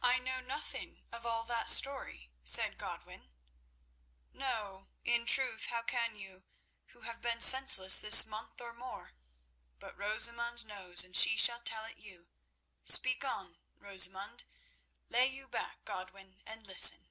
"I 0.00 0.20
know 0.20 0.40
nothing 0.40 1.02
of 1.12 1.26
all 1.26 1.44
that 1.44 1.68
story," 1.68 2.30
said 2.44 2.78
Godwin. 2.78 3.28
"No, 4.32 4.88
in 5.04 5.26
truth, 5.26 5.66
how 5.66 5.82
can 5.82 6.16
you, 6.16 6.44
who 6.92 7.02
have 7.02 7.20
been 7.20 7.42
senseless 7.42 8.00
this 8.00 8.24
month 8.24 8.62
or 8.62 8.72
more? 8.72 9.12
But 9.78 9.98
Rosamund 9.98 10.64
knows, 10.64 11.04
and 11.04 11.14
she 11.14 11.36
shall 11.36 11.60
tell 11.60 11.84
it 11.84 11.98
you. 11.98 12.30
Speak 12.84 13.22
on, 13.22 13.58
Rosamund. 13.78 14.44
Lay 15.10 15.26
you 15.26 15.46
back, 15.46 15.84
Godwin, 15.84 16.40
and 16.46 16.66
listen." 16.66 17.10